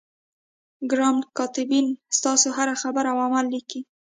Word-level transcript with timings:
کرام 0.89 1.15
الکاتبین 1.19 1.87
ستاسو 2.17 2.47
هره 2.57 2.75
خبره 2.81 3.09
او 3.13 3.17
عمل 3.25 3.45
لیکي. 3.53 3.79